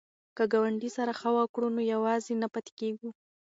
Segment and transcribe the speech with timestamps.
[0.35, 3.09] که ګاونډي سره ښه وکړو نو یوازې نه پاتې کیږو.